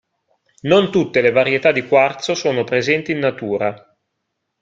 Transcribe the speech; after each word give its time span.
Non 0.61 0.89
tutte 0.89 1.21
le 1.21 1.29
varietà 1.29 1.71
di 1.71 1.85
quarzo 1.87 2.33
sono 2.33 2.63
presenti 2.63 3.11
in 3.11 3.19
natura. 3.19 3.95